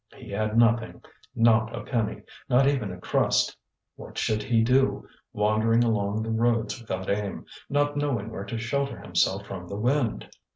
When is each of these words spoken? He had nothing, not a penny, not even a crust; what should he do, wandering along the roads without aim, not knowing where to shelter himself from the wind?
He 0.17 0.31
had 0.31 0.57
nothing, 0.57 1.03
not 1.35 1.75
a 1.75 1.83
penny, 1.83 2.23
not 2.49 2.65
even 2.67 2.91
a 2.91 2.99
crust; 2.99 3.55
what 3.95 4.17
should 4.17 4.41
he 4.41 4.63
do, 4.63 5.07
wandering 5.31 5.83
along 5.83 6.23
the 6.23 6.31
roads 6.31 6.81
without 6.81 7.07
aim, 7.07 7.45
not 7.69 7.95
knowing 7.97 8.31
where 8.31 8.45
to 8.45 8.57
shelter 8.57 8.99
himself 8.99 9.45
from 9.45 9.67
the 9.67 9.77
wind? 9.77 10.27